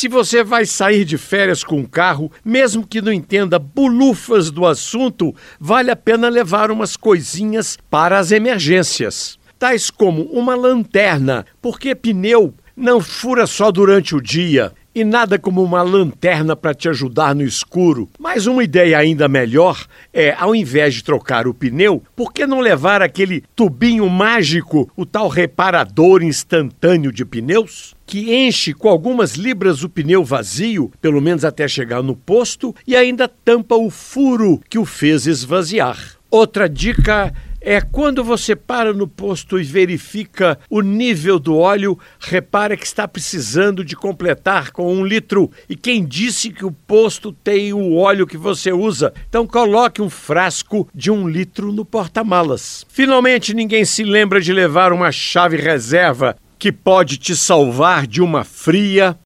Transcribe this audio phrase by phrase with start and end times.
[0.00, 4.64] Se você vai sair de férias com um carro, mesmo que não entenda bulufas do
[4.64, 9.38] assunto, vale a pena levar umas coisinhas para as emergências.
[9.58, 15.62] Tais como uma lanterna, porque pneu não fura só durante o dia e nada como
[15.62, 18.08] uma lanterna para te ajudar no escuro.
[18.18, 22.60] Mas uma ideia ainda melhor é, ao invés de trocar o pneu, por que não
[22.60, 27.94] levar aquele tubinho mágico, o tal reparador instantâneo de pneus?
[28.04, 32.96] Que enche com algumas libras o pneu vazio, pelo menos até chegar no posto, e
[32.96, 35.96] ainda tampa o furo que o fez esvaziar.
[36.28, 42.76] Outra dica é quando você para no posto e verifica o nível do óleo, repara
[42.76, 45.50] que está precisando de completar com um litro.
[45.68, 49.12] E quem disse que o posto tem o óleo que você usa?
[49.28, 52.86] Então coloque um frasco de um litro no porta-malas.
[52.88, 58.44] Finalmente, ninguém se lembra de levar uma chave reserva que pode te salvar de uma
[58.44, 59.16] fria